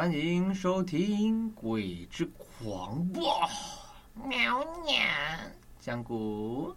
[0.00, 3.20] 欢迎收听《鬼之狂暴》，
[4.26, 4.94] 喵喵
[5.78, 6.74] 讲古，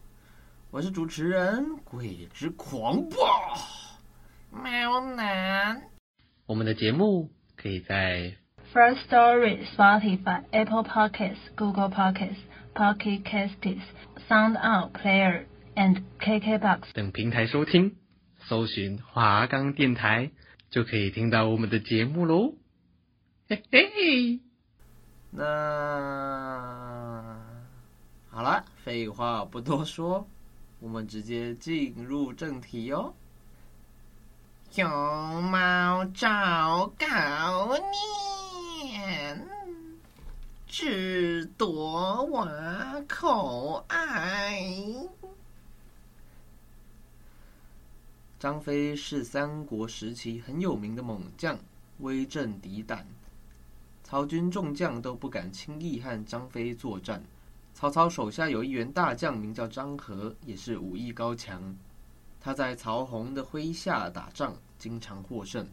[0.69, 3.15] 我是主持人《鬼之狂暴》，
[4.61, 5.83] 喵男。
[6.45, 8.33] 我们的节目可以在
[8.73, 12.35] First Story、Spotify、Apple Podcasts、Google Podcasts、
[12.75, 13.79] Pocket Casts、
[14.27, 17.95] Sound Out Player and KKBox 等平台收听，
[18.49, 20.31] 搜寻华冈电台
[20.69, 22.55] 就可以听到我们的节目喽。
[23.53, 24.39] 嘿嘿，
[25.29, 25.39] 那
[28.31, 30.27] 好了，废话不多说，
[30.79, 33.13] 我们直接进入正题哟。
[34.71, 34.89] 熊
[35.43, 37.77] 猫昭告
[38.81, 39.47] 年，
[40.65, 42.47] 只夺我
[43.07, 44.65] 口爱。
[48.39, 51.59] 张飞是三国时期很有名的猛将，
[51.99, 53.05] 威震敌胆。
[54.03, 57.23] 曹军众将都不敢轻易和张飞作战。
[57.73, 61.75] 曹操手下有一员大将，名叫张合，也是武艺高强。
[62.39, 65.65] 他在曹洪的麾下打仗，经常获胜。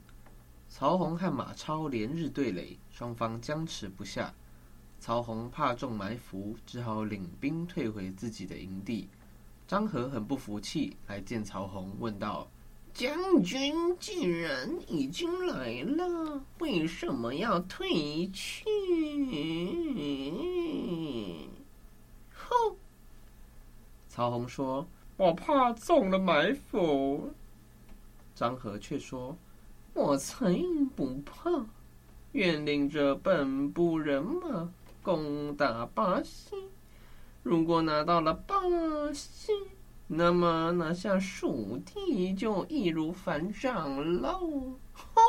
[0.69, 4.33] 曹洪和马超连日对垒，双方僵持不下。
[5.01, 9.09] 曹洪怕中埋伏，只好领兵退回自己的营地。
[9.67, 12.49] 张合很不服气，来见曹洪，问道。
[13.01, 18.63] 将军既然已经来了，为什么要退去？
[22.31, 22.77] 哼！
[24.07, 27.33] 曹洪说：“我怕中了埋伏。”
[28.37, 29.35] 张合却说
[29.95, 30.55] ：“我才
[30.95, 31.51] 不怕，
[32.33, 34.71] 愿领着本部人马
[35.03, 36.55] 攻打巴西。
[37.43, 38.61] 如果拿到了巴
[39.15, 39.55] 西，”
[40.13, 44.77] 那么拿下蜀地就易如反掌喽！
[44.93, 45.23] 吼！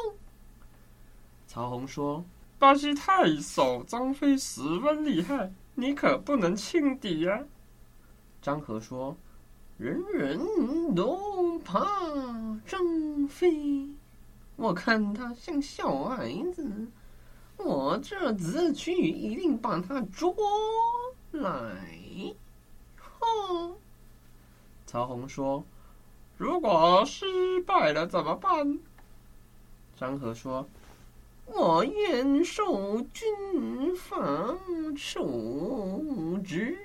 [1.45, 2.25] 曹洪说
[2.57, 7.43] ：“巴西太守张飞十分厉害，你可不能轻敌呀。”
[8.41, 9.15] 张合说
[9.77, 11.79] ：“人人都怕
[12.65, 13.87] 张飞，
[14.55, 16.87] 我看他像小孩子，
[17.57, 20.35] 我这次去一定把他捉
[21.33, 21.77] 来。”
[22.97, 23.75] 哼！
[24.91, 25.63] 曹洪说
[26.37, 28.77] ：“如果失败了怎么办？”
[29.95, 30.67] 张合说
[31.47, 34.17] ：“我愿受军法
[34.97, 36.77] 处置。”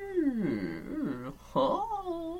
[1.37, 2.39] 好。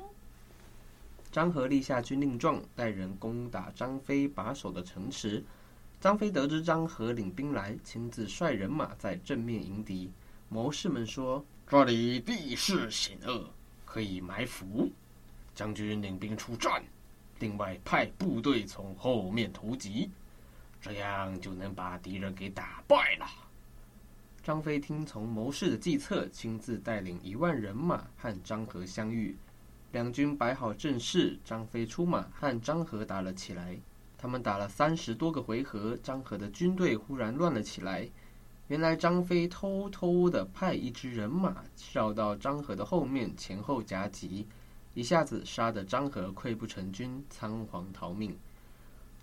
[1.33, 5.43] 张合立下军令状，带人攻打张飞把守的城池。
[5.99, 10.09] 张飞得知张合领兵来，亲自率人马在正面迎敌。
[10.47, 13.49] 谋士们说：“这里地势险恶，
[13.83, 14.89] 可以埋伏。”
[15.57, 16.83] 将军领兵出战，
[17.39, 20.07] 另外派部队从后面突击，
[20.79, 23.25] 这样就能把敌人给打败了。
[24.43, 29.35] 张飞听从谋士的计策，亲自带领一万人马和张合相遇。
[29.93, 33.75] 两军摆好阵势，张飞出马和张合打了起来。
[34.15, 38.07] 他们打了三十多个回合，张合的军队忽然乱了起来。
[38.67, 44.45] 原来张飞偷偷的派一支人马绕到张合的后面，前后夹击。
[44.97, 48.35] 一下子杀得张合溃不成军，仓皇逃命。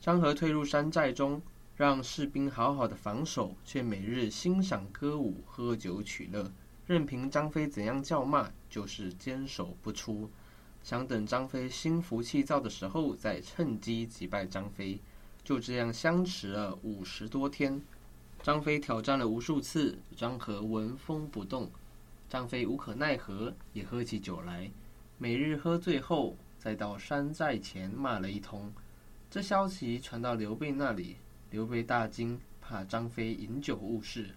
[0.00, 1.42] 张合退入山寨中，
[1.74, 6.48] 让士兵好好的防守，却每日欣赏歌舞、喝酒取乐，
[6.86, 10.30] 任凭张飞怎样叫骂，就是坚守不出。
[10.84, 15.00] 想等张飞心浮气躁的时候，再趁机击败张飞。
[15.42, 17.82] 就这样相持了五十多天。
[18.44, 21.68] 张飞挑战了无数次，张合纹风不动。
[22.28, 24.70] 张飞无可奈何，也喝起酒来。
[25.16, 28.72] 每日喝醉后，再到山寨前骂了一通。
[29.30, 31.16] 这消息传到刘备那里，
[31.50, 34.34] 刘备大惊，怕张飞饮酒误事。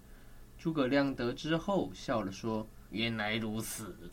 [0.56, 4.10] 诸葛亮得知后笑了说：“原来如此，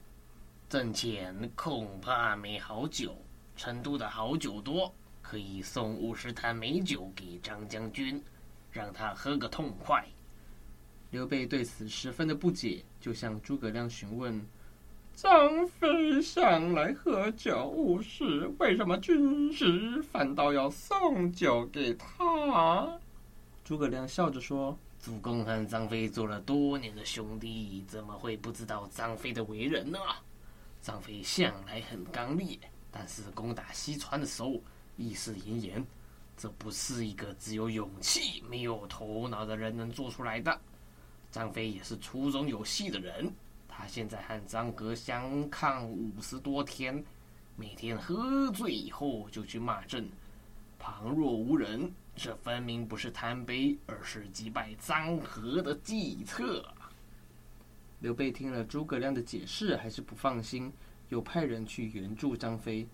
[0.68, 3.16] 阵前恐怕没好酒。
[3.56, 8.22] 成都的好酒多，可以送五十坛美酒给张将军，
[8.72, 10.04] 让他喝个痛快。”
[11.12, 14.46] 刘备对此十分的不解，就向诸葛亮询问。
[15.16, 23.00] 张飞向来喝酒误事，为什么军师反倒要送酒给他？
[23.64, 29.98] 诸葛亮笑着说：“主公和张飞做了多年的兄弟，怎么会不知道张飞的为人呢？
[30.82, 32.60] 张飞向来很刚烈，
[32.92, 34.62] 但是攻打西川的时候
[34.98, 35.88] 义愤严严，
[36.36, 40.60] 这不是一个只有勇气没有头脑的人能做出来的。
[41.32, 43.34] 张飞也是粗中有细的人。”
[43.78, 47.04] 他现在和张合相抗五十多天，
[47.58, 50.10] 每天喝醉以后就去骂阵，
[50.80, 51.92] 旁若无人。
[52.16, 56.66] 这分明不是贪杯，而是击败张合的计策。
[58.00, 60.72] 刘备听了诸葛亮的解释，还是不放心，
[61.10, 62.88] 又派人去援助张飞。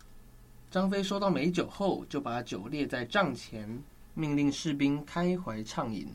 [0.71, 3.79] 张飞收到美酒后，就把酒列在帐前，
[4.15, 6.07] 命令士兵开怀畅饮。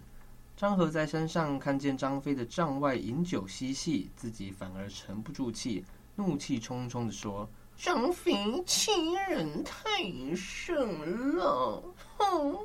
[0.57, 10.03] 张合在山上看见张飞的帐外饮酒嬉戏，自己反而沉不住气，怒气冲冲地说：“张飞欺人太
[10.35, 11.83] 甚了！”
[12.17, 12.57] 哼。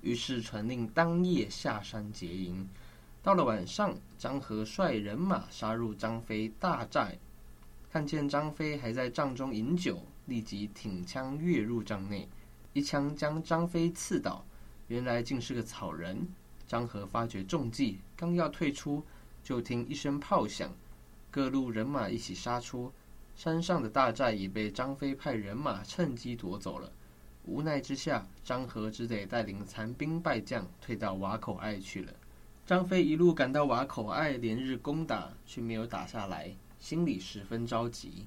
[0.00, 2.68] 于是传令当夜下山劫营。
[3.20, 7.18] 到了晚上，张合率人马杀入张飞大寨，
[7.90, 12.28] 看见张飞还在帐中饮酒，立即挺枪跃入帐内，
[12.72, 14.44] 一枪将张飞刺倒。
[14.86, 16.28] 原来竟是个草人。
[16.72, 19.04] 张合发觉中计，刚要退出，
[19.44, 20.74] 就听一声炮响，
[21.30, 22.90] 各路人马一起杀出，
[23.36, 26.90] 山上的大寨已被张飞派人马趁机夺走了。
[27.44, 32.14] 无奈之下，张合只得带领残兵败将退到瓦口隘去了。
[32.64, 38.24] 张飞一路赶到瓦口隘，连日攻打，却没有打下来，心里十分着急。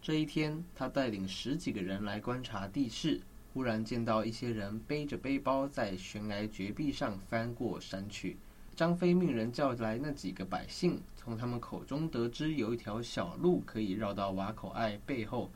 [0.00, 3.20] 这一天，他带领十几个人来观察地势。
[3.52, 8.38] 忽然见到一些人背着背包在悬崖绝壁上翻过山去。
[8.74, 15.50] 张飞命人叫来那几个百姓，从他们口中得知有一条小路可以绕到瓦口隘背后。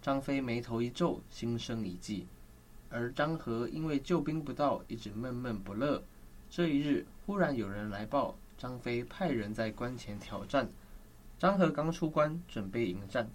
[0.00, 2.26] 张飞眉头一皱，心生一计。
[2.90, 6.02] 而张合因为救兵不到，一直闷闷不乐。
[6.50, 10.68] 这一日，忽然有人来报，张飞派人在关前挑战。
[11.38, 13.30] 张合刚出关，准备迎战，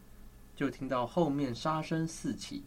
[0.56, 2.64] 就听到后面杀声四起。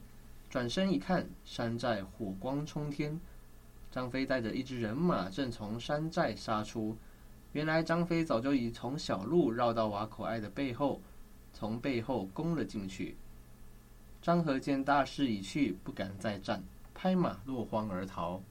[0.50, 3.18] 转身一看，山寨火光冲天，
[3.88, 6.96] 张飞带着一支人马正从山寨杀出。
[7.52, 11.00] 原来张飞早就已从小路绕到瓦口隘的背后，
[11.52, 13.16] 从背后攻了进去。
[14.20, 16.60] 张合见大势已去，不敢再战，
[16.94, 18.42] 拍马落荒而逃。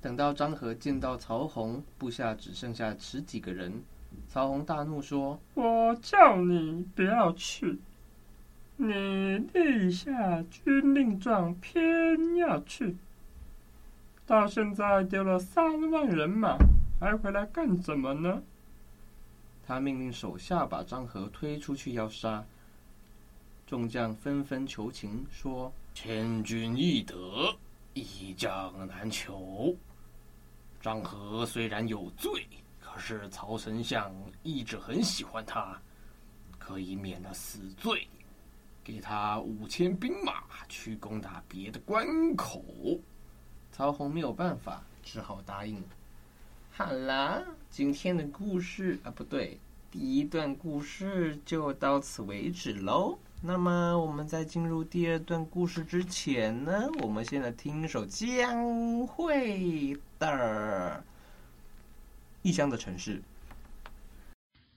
[0.00, 3.82] 等到张合见到曹洪，部下只剩下十几个人，
[4.26, 7.78] 曹洪大怒说：“我叫你不要去。”
[8.84, 12.96] 你立下军令状，偏要去，
[14.26, 16.58] 到现在丢了三万人马，
[16.98, 18.42] 还回来干什么呢？
[19.64, 22.44] 他命令手下把张合推出去要杀。
[23.68, 27.56] 众将纷纷求情，说：“千军易得，
[27.94, 29.72] 一将难求。
[30.80, 32.44] 张合虽然有罪，
[32.80, 34.12] 可是曹丞相
[34.42, 35.80] 一直很喜欢他，
[36.58, 38.04] 可以免了死罪。”
[38.84, 42.62] 给他五千兵马去攻打别的关口，
[43.70, 45.82] 曹洪没有办法，只好答应。
[46.72, 49.58] 好了，今天的故事啊，不对，
[49.90, 53.18] 第一段故事就到此为止喽。
[53.42, 61.04] 那么我们在进入第二段故事之前呢，我们先来听一首江蕙的
[62.42, 63.18] 《异乡的城市》。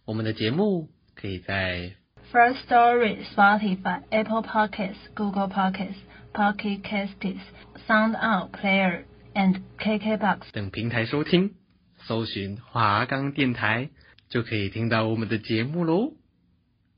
[0.03, 1.95] 我们的节目可以在。
[2.31, 6.03] First Story、Spotify、Apple Podcasts、Google Podcasts、
[6.33, 11.55] Pocket Casts，SoundOut，Player and KKBox 等平台收听，
[11.97, 13.89] 搜寻华冈电台
[14.27, 16.11] 就可以听到我们的节目喽。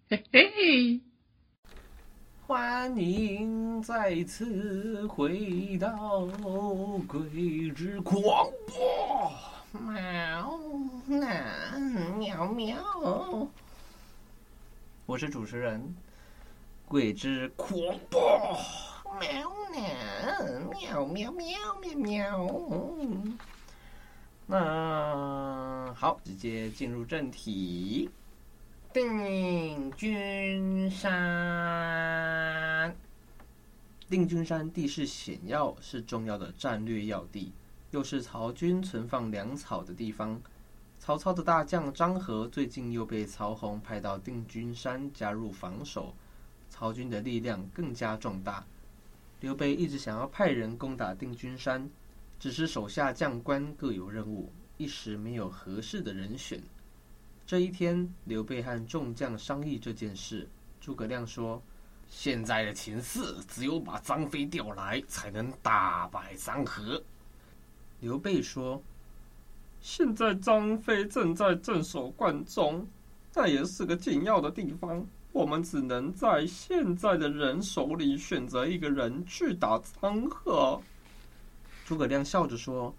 [0.09, 1.01] 嘿嘿，
[2.47, 6.25] 欢迎再次回到
[7.07, 9.31] 鬼之狂播，
[9.81, 10.57] 喵，
[12.17, 12.77] 喵喵。
[15.07, 15.95] 我是主持人，
[16.85, 18.19] 鬼之狂播，
[19.21, 19.79] 喵喵
[21.05, 21.33] 喵喵
[21.79, 22.45] 喵喵。
[24.45, 28.09] 那好，直接进入正题。
[28.91, 32.93] 定军山，
[34.09, 37.53] 定军山地势险要，是重要的战略要地，
[37.91, 40.41] 又是曹军存放粮草的地方。
[41.07, 46.13] 曹操的大将张合最近又被曹洪派到定军山加入防守，
[46.69, 48.61] 曹军的力量更加壮大。
[49.39, 51.89] 刘备一直想要派人攻打定军山，
[52.37, 56.61] 只是手下将官各有任务，一时没有合适的人选。
[57.45, 60.45] 这一天，刘备和众将商议这件事，
[60.81, 61.63] 诸葛亮说
[62.11, 67.01] ：“现在的情势，只有把张飞调来，才能打败张合。”
[68.01, 68.83] 刘备说。
[69.81, 72.85] 现在张飞正在镇守关中，
[73.33, 75.05] 那也是个紧要的地方。
[75.31, 80.81] 我们只能在现在的人手里选择一个人去打张合。
[81.85, 82.93] 诸葛亮笑着说：“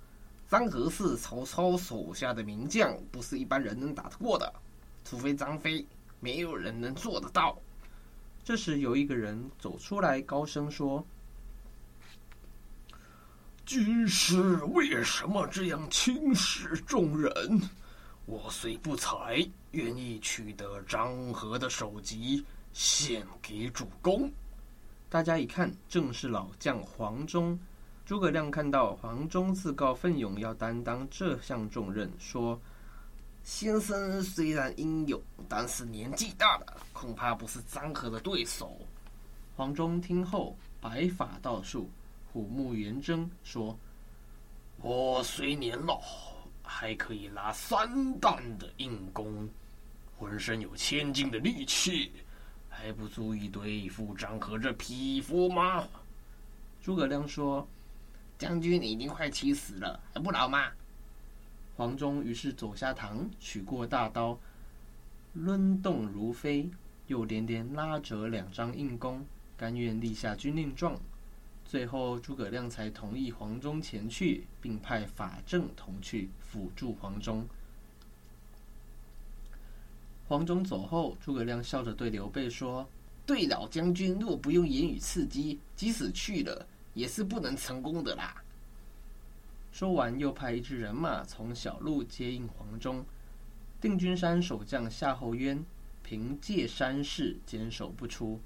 [0.48, 4.52] 张合是曹操手下的名将，不是一般人能打得过的。
[5.04, 5.84] 除非张飞，
[6.20, 7.58] 没有人能做得到。”
[8.44, 11.04] 这时，有一个人走出来，高声说。
[13.68, 14.40] 军师
[14.72, 17.60] 为什么这样轻视众人？
[18.24, 24.32] 我虽不才，愿意取得张合的首级，献给主公。
[25.10, 27.60] 大家一看，正是老将黄忠。
[28.06, 32.58] 诸葛亮看到黄忠自告奋勇要担当这项重任，说
[33.44, 38.80] ：“先生虽然英勇，但是年纪大了，恐怕不是张合的对手。”
[39.54, 41.90] 黄忠听后，白发倒竖。
[42.38, 43.76] 虎目圆睁说
[44.80, 46.00] ：“我虽年老，
[46.62, 49.48] 还可以拉三担的硬弓，
[50.16, 52.12] 浑身有千斤的力气，
[52.68, 55.84] 还不足以对付张合这匹夫吗？”
[56.80, 57.66] 诸葛亮说
[58.38, 60.70] ：“将军你已经快七十了，还不老吗？”
[61.74, 64.38] 黄忠于是走下堂，取过大刀，
[65.34, 66.70] 抡动如飞，
[67.08, 69.26] 又连连拉折两张硬弓，
[69.56, 70.96] 甘愿立下军令状。
[71.68, 77.46] 最后，诸葛亮才同意黄忠前去，并派法正同去辅助黄忠。
[80.26, 82.88] 黄忠走后，诸葛亮笑着对刘备说
[83.26, 88.42] ：“对老将军若不用言语刺激，即使去了，也是不能成功的啦。”
[89.70, 93.04] 说完，又派一支人马从小路接应黄忠。
[93.78, 95.62] 定军山守将夏侯渊
[96.02, 98.40] 凭借山势坚守不出。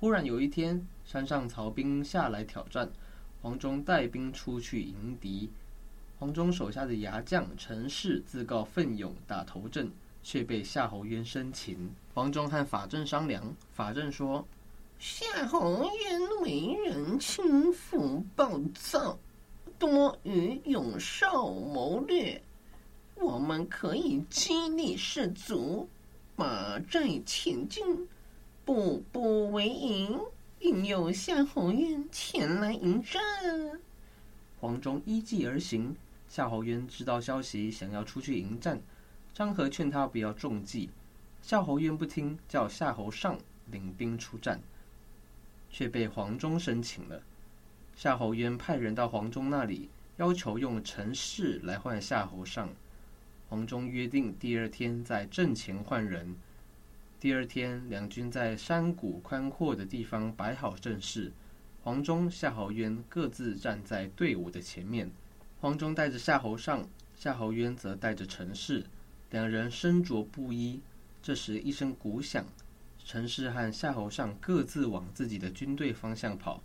[0.00, 2.88] 忽然有一天，山上曹兵下来挑战，
[3.42, 5.50] 黄忠带兵出去迎敌。
[6.20, 9.90] 黄忠手下的牙将陈氏自告奋勇打头阵，
[10.22, 11.90] 却被夏侯渊生擒。
[12.14, 14.46] 黄忠和法正商量，法正说
[15.00, 19.18] ：“夏侯渊为人轻浮暴躁，
[19.80, 22.40] 多与勇少谋略，
[23.16, 25.88] 我们可以激励士卒，
[26.36, 28.08] 马寨前进。”
[28.68, 30.20] 步步为营，
[30.60, 33.18] 引诱夏侯渊前来迎战。
[34.60, 35.96] 黄忠依计而行。
[36.28, 38.78] 夏侯渊知道消息，想要出去迎战。
[39.32, 40.90] 张合劝他不要中计，
[41.40, 43.38] 夏侯渊不听，叫夏侯尚
[43.70, 44.60] 领兵出战，
[45.70, 47.22] 却被黄忠生擒了。
[47.96, 52.68] 夏侯渊派人到黄忠那里，要求用陈氏来换夏侯尚。
[53.48, 56.36] 黄忠约定第二天在阵前换人。
[57.20, 61.32] 第二天，两军在山谷宽阔的地方摆好阵势，
[61.82, 65.10] 黄忠、夏侯渊各自站在队伍的前面。
[65.60, 68.86] 黄忠带着夏侯尚，夏侯渊则带着陈氏，
[69.30, 70.80] 两人身着布衣。
[71.20, 72.46] 这时一声鼓响，
[73.04, 76.62] 陈氏和夏侯尚各自往自己的军队方向跑。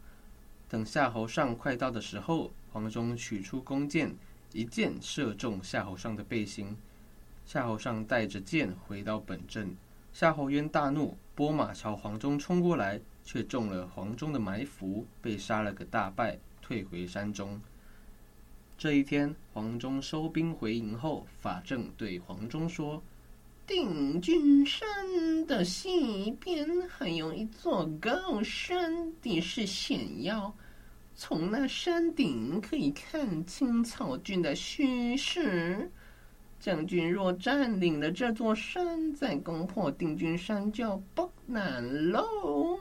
[0.70, 4.16] 等夏侯尚快到的时候，黄忠取出弓箭，
[4.52, 6.78] 一箭射中夏侯尚的背心。
[7.44, 9.76] 夏侯尚带着箭回到本阵。
[10.14, 17.60] 夏侯渊大怒，拨马朝黄忠冲过来，却中了黄忠的埋伏，被杀了个大败，退回山中。
[18.78, 23.02] 这一天，黄忠收兵回营后，法正对黄忠说
[23.66, 24.86] ：“定军山
[25.48, 30.54] 的西边还有一座高山，地势险要，
[31.16, 35.92] 从那山顶可以看清曹军的虚实。”
[36.64, 42.80] 将军若占领了这座山，再攻破定军山就不难喽。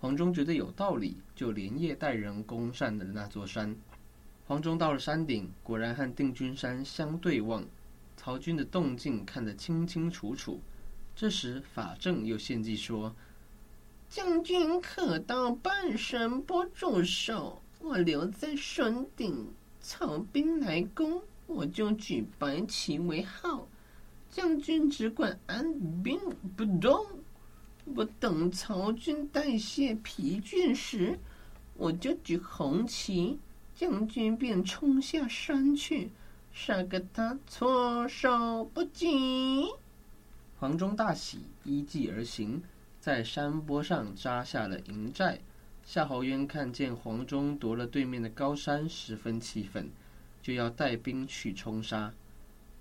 [0.00, 3.76] 黄忠觉得有道理，就连夜带人攻占了那座山。
[4.48, 7.64] 黄忠到了山顶，果然和定军山相对望，
[8.16, 10.60] 曹军的动静看得清清楚楚。
[11.14, 13.14] 这时法正又献计说
[14.10, 23.68] ：“将军可到半山坡驻守，我留在山顶，曹兵来攻。”我就举白旗为号，
[24.30, 26.18] 将军只管按兵
[26.56, 27.06] 不动。
[27.94, 31.18] 不等曹军代谢疲倦时，
[31.74, 33.38] 我就举红旗，
[33.74, 36.10] 将军便冲下山去，
[36.50, 39.66] 杀个他措手不及。
[40.58, 42.62] 黄忠大喜，依计而行，
[42.98, 45.40] 在山坡上扎下了营寨。
[45.84, 49.90] 夏侯渊看见黄忠夺了对面的高山，十分气愤，
[50.44, 52.12] 就要带兵去冲杀。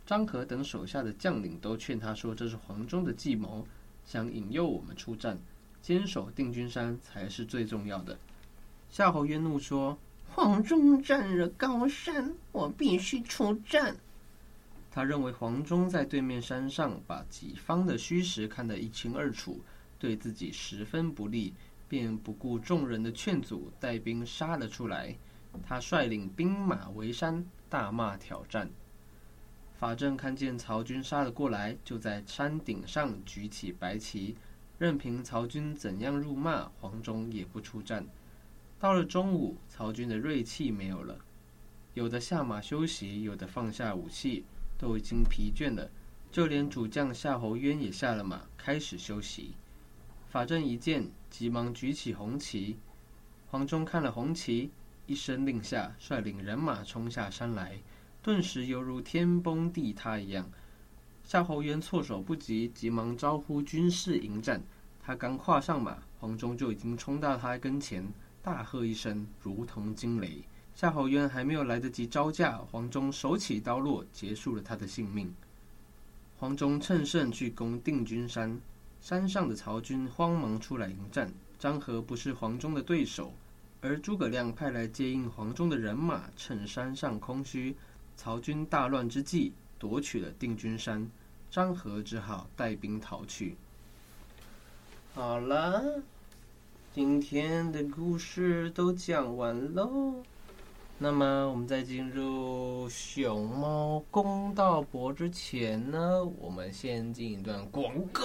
[0.06, 3.66] 张合等手下的将领都劝他说：“这是黄忠的计谋，
[4.06, 5.40] 想引诱我们出战，
[5.82, 8.20] 坚守定军山才是最重要的。”
[8.92, 9.98] 夏侯渊怒说
[10.36, 13.96] ：“黄忠占了高山，我必须出战。”
[14.92, 19.62] 他认为黄忠在对面山上把己方的虚实看得一清二楚，
[19.98, 21.54] 对自己十分不利。
[21.90, 25.16] 便不顾众人的劝阻，带兵杀了出来。
[25.62, 28.70] 他率领兵马围山，大骂挑战。
[29.76, 34.36] 法正看见曹军杀了过来，就在山顶上举起白旗，
[34.78, 38.06] 任凭曹军怎样辱骂，黄忠也不出战。
[38.80, 41.18] 到了中午，曹军的锐气没有了，
[41.94, 44.46] 有的下马休息，有的放下武器，
[44.78, 45.90] 都已经疲倦了。
[46.32, 49.54] 就连主将夏侯渊也下了马，开始休息。
[50.30, 52.78] 法正一见，急忙举起红旗。
[53.52, 54.72] 黄忠看了红旗，
[55.06, 57.78] 一声令下，率领人马冲下山来，
[58.22, 60.50] 顿时犹如天崩地塌一样。
[61.24, 64.62] 夏侯渊措手不及，急忙招呼军士迎战。
[65.02, 68.08] 他刚跨上马，黄忠就已经冲到他跟前，
[68.42, 70.42] 大喝一声，如同惊雷。
[70.74, 75.34] 夏侯渊还没有来得及招架，黄忠手起刀落，结束了他的性命。
[76.38, 78.60] 黄忠乘胜去攻定军山。
[79.02, 81.30] 山上的曹军慌忙出来迎战，
[81.60, 83.34] 张合不是黄忠的对手，
[83.86, 87.76] 而诸葛亮派来接应黄忠的人马趁山上空虚，
[88.16, 91.06] 曹军大乱之际夺取了定军山，
[91.52, 93.58] 张合只好带兵逃去。
[95.14, 96.02] 好了，
[96.94, 100.14] 今天的故事都讲完喽。
[100.98, 108.24] 那么，我们在进入熊猫公道博之前呢，我们先进一段广告，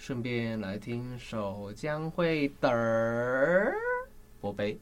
[0.00, 3.70] 顺便来听首将会的
[4.40, 4.78] 伯贝。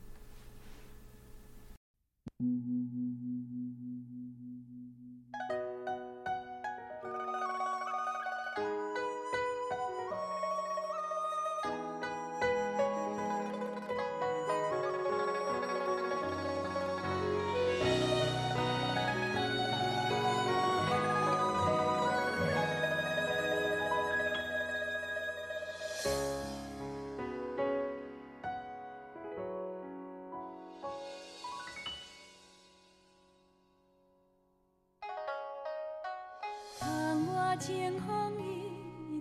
[37.59, 38.33] 清风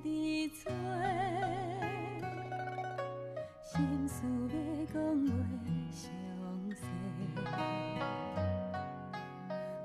[0.04, 0.72] 一直吹，
[3.64, 4.16] 心事
[4.48, 4.56] 要
[4.94, 4.96] 讲
[5.26, 5.30] 话
[5.92, 6.00] 详
[6.76, 6.80] 细，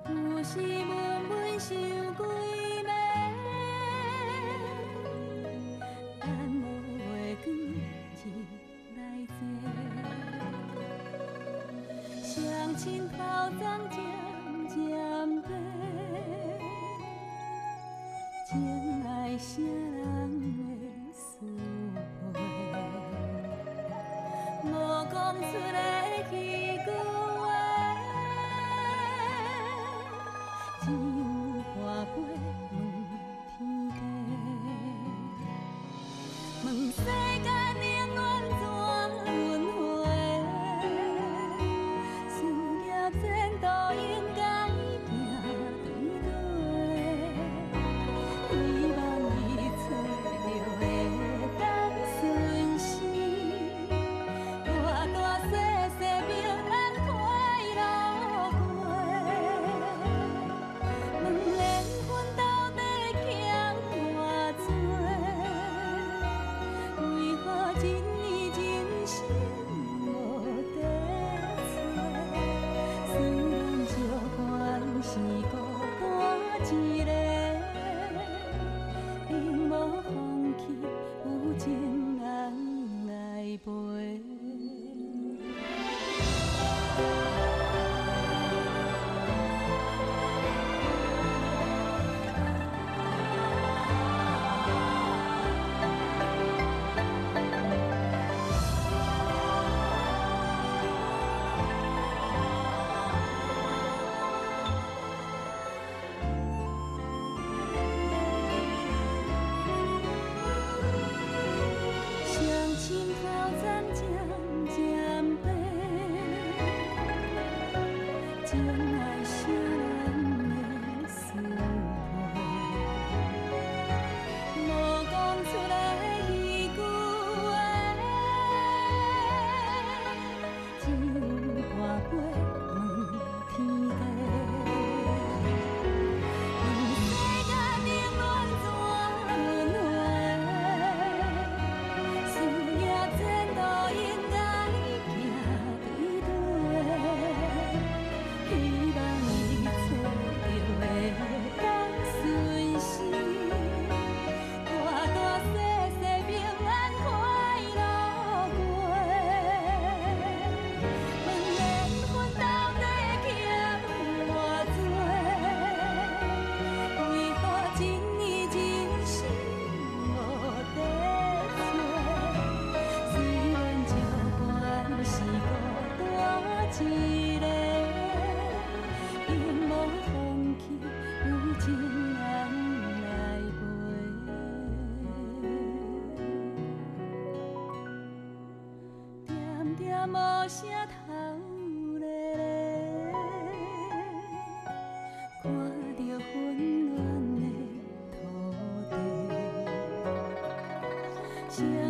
[0.06, 0.12] 有
[0.44, 0.50] 时
[0.84, 0.92] 闷
[1.28, 2.20] 闷想几
[2.84, 2.86] 暝，
[6.20, 6.24] 等
[6.60, 6.62] 无
[6.98, 7.00] 月
[7.42, 8.20] 光日
[8.96, 9.32] 来坐，
[12.22, 12.30] 双
[12.76, 13.16] 亲头
[13.58, 13.62] 脏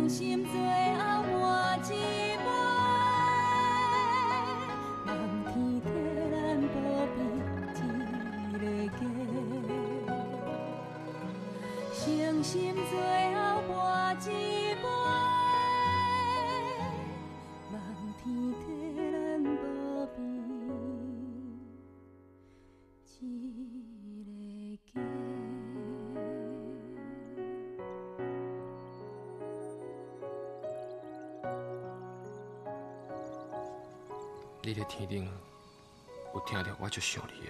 [0.03, 0.51] 伤心最
[0.97, 1.91] 后换一
[2.43, 2.45] 回，
[5.05, 5.09] 望
[5.45, 5.87] 天替
[6.29, 6.35] 咱
[6.73, 6.75] 保
[7.15, 7.17] 庇
[8.59, 9.01] 一个，
[34.65, 35.29] 你咧天顶
[36.33, 37.49] 有听到我就想你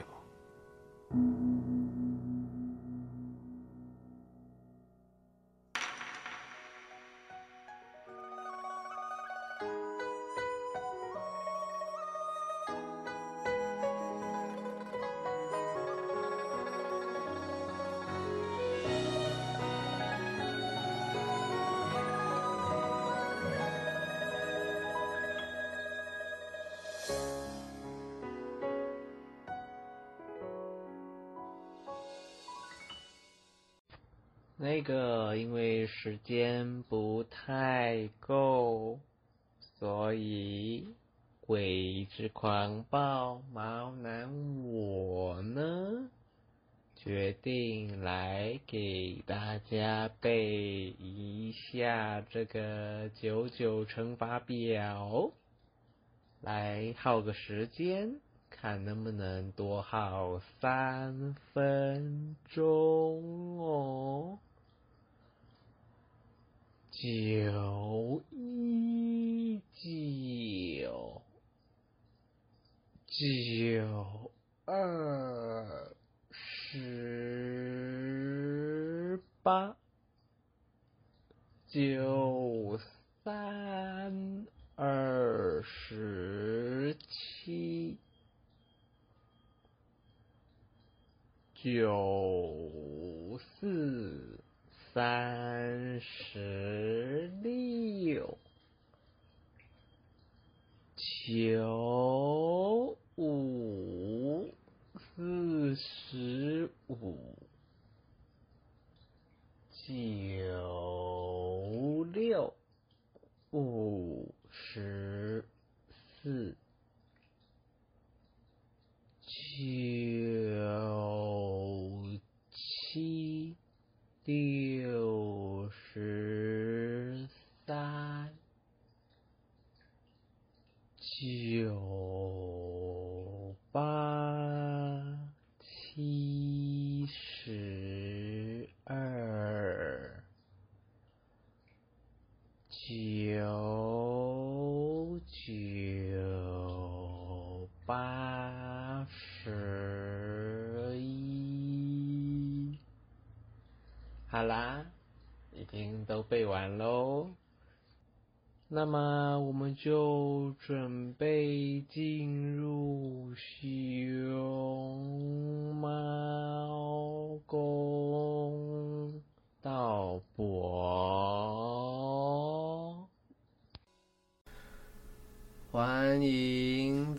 [34.64, 38.98] 那个因为时间不太够，
[39.78, 40.88] 所以
[41.42, 46.10] 鬼之狂暴毛男我呢，
[46.96, 55.34] 决定来给大家背一下这个九九乘法表，
[56.40, 58.16] 来耗个时间，
[58.50, 64.40] 看能不能多耗三分钟哦。
[67.04, 71.22] 九一九，
[73.08, 74.32] 九
[74.64, 75.94] 二
[76.32, 76.82] 十
[79.42, 79.76] 八，
[81.68, 82.80] 九
[83.26, 87.98] 三二十七，
[91.54, 94.33] 九四。
[94.94, 98.38] 三十六，
[101.26, 104.54] 九五
[105.16, 107.18] 四十五，
[109.88, 112.54] 九六
[113.52, 114.32] 五。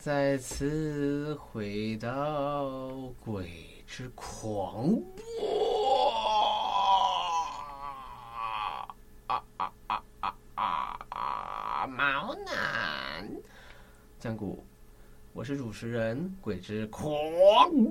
[0.04, 2.66] 再次回到
[3.24, 3.48] 《鬼
[3.86, 5.22] 之狂暴》。
[11.88, 13.30] 猫男，
[14.20, 14.62] 江谷，
[15.32, 17.10] 我是主持人，鬼之狂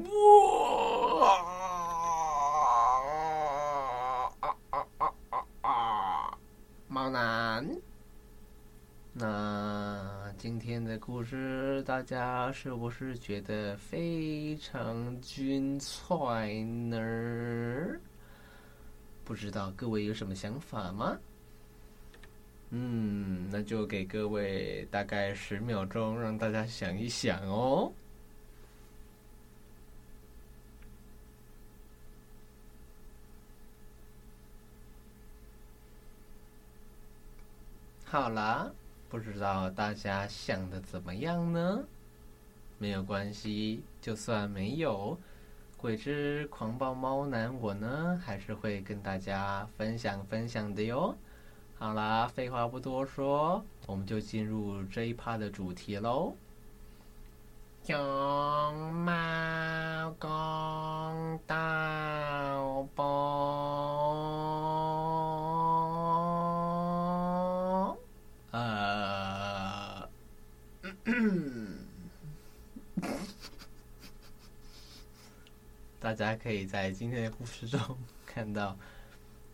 [0.03, 1.27] 暴啊
[4.39, 6.37] 啊啊啊啊！
[6.87, 7.67] 猫男，
[9.13, 17.99] 那今天的故事大家是不是觉得非常精彩呢？
[19.23, 21.17] 不知道各位有什么想法吗？
[22.71, 27.91] 嗯，那就给各位大概十秒钟，让大家想一想哦。
[38.05, 38.71] 好啦，
[39.13, 41.83] 不知道大家想的怎么样呢？
[42.79, 45.15] 没有关系，就算没有，
[45.77, 51.15] 鬼之狂暴猫男我呢，还是会跟大家分享分享的哟。
[51.77, 56.33] 好啦，废话不多说，我们就进入这一趴的主题喽。
[57.83, 57.95] 熊
[58.93, 59.13] 猫
[60.17, 61.55] 公道
[62.95, 63.03] 播，
[76.03, 77.79] 大家可以在今天的故事中
[78.27, 78.77] 看到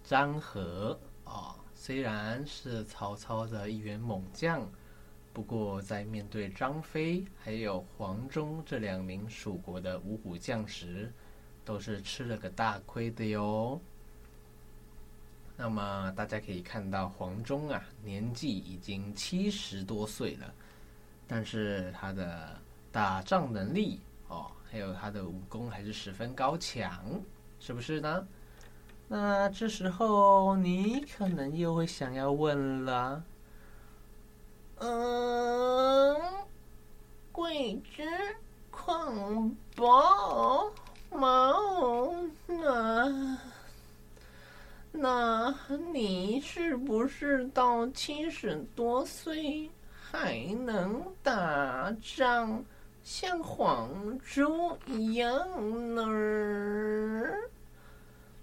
[0.03, 1.53] 张合哦。
[1.75, 4.67] 虽然是曹操的一员猛将，
[5.31, 11.13] 不过在面对张飞还有黄忠这两名蜀国的五虎将时，
[11.63, 13.79] 都是吃了个大亏的哟。
[15.55, 20.51] 那么大家可以看到，黄忠啊，年纪已经七十多岁了，
[21.27, 22.59] 但是他的
[22.91, 27.03] 打仗能力哦，还有他的武功还是十分高强，
[27.60, 28.27] 是不是呢？
[29.08, 33.23] 那这时候你可能又会想要问了，
[34.77, 36.15] 嗯，
[37.32, 38.03] 鬼之
[38.69, 40.71] 狂暴
[41.12, 42.13] 猫，
[42.45, 43.38] 那
[44.91, 45.55] 那
[45.91, 49.69] 你是不是到七十多岁
[50.12, 52.63] 还能打仗，
[53.03, 56.05] 像黄忠一样呢？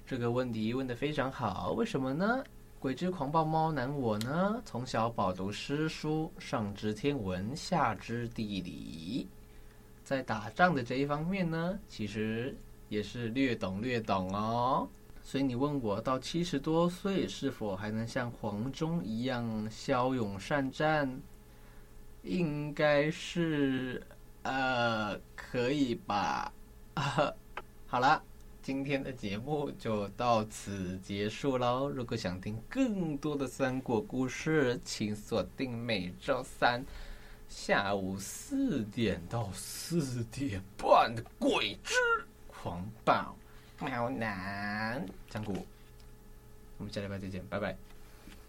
[0.06, 2.44] 这个问题问得非常好，为什么呢？
[2.78, 9.26] 鬼之狂暴猫男我呢，从小饱读诗书，上知天文，下知地理，
[10.04, 12.54] 在打仗的这一方面呢，其实
[12.88, 14.88] 也是略懂略懂哦。
[15.22, 21.20] 所以你问我到七十多岁是否还能像黄忠一样骁勇善战，
[22.22, 24.00] 应该是
[24.46, 26.52] 呃可以吧？
[27.86, 28.22] 好了。
[28.62, 31.88] 今天的节目就到此结束喽。
[31.88, 36.84] 如果想听更多的三国故事，请锁定每周三
[37.48, 41.94] 下午四点到四点半的《鬼之
[42.48, 43.36] 狂暴
[43.80, 45.64] 喵男》讲古。
[46.78, 47.95] 我们下礼拜再见，拜拜。